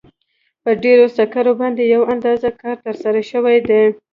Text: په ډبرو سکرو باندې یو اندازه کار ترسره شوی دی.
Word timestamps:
په 0.63 0.69
ډبرو 0.81 1.05
سکرو 1.17 1.53
باندې 1.61 1.81
یو 1.93 2.01
اندازه 2.13 2.49
کار 2.61 2.77
ترسره 2.85 3.21
شوی 3.31 3.57
دی. 3.69 3.83